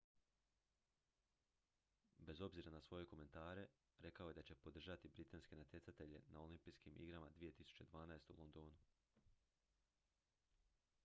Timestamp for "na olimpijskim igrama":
6.29-7.29